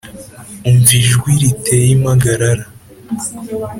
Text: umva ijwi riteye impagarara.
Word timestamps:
umva 0.69 0.91
ijwi 1.01 1.31
riteye 1.41 1.87
impagarara. 1.95 2.63